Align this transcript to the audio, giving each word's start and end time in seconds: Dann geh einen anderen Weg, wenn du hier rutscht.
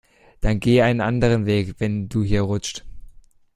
Dann 0.39 0.59
geh 0.59 0.81
einen 0.81 0.99
anderen 0.99 1.45
Weg, 1.45 1.75
wenn 1.77 2.09
du 2.09 2.23
hier 2.23 2.41
rutscht. 2.41 2.85